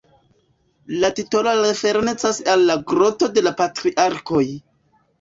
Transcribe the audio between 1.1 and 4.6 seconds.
titolo referencas al la Groto de la Patriarkoj.